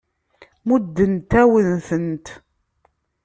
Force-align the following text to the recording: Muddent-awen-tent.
Muddent-awen-tent. 0.67 2.27